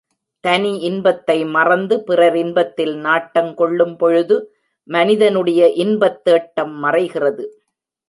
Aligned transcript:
தனி 0.43 0.71
இன்பத்தை 0.79 1.35
மறந்து 1.45 1.95
பிறர் 2.03 2.35
இன்பத்தில் 2.35 2.93
நாட்டங் 3.03 3.53
கொள்ளும்பொழுது, 3.53 4.37
மனிதனுடைய 4.89 5.71
இன்பத் 5.83 6.21
தேட்டம் 6.25 6.75
மறைகிறது. 6.83 7.45